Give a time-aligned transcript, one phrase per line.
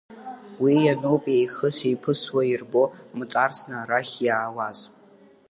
[0.61, 2.83] Уи иануп еихьыс-еиԥысуа, ирбо
[3.17, 4.79] мҵарсны арахь иаауаз.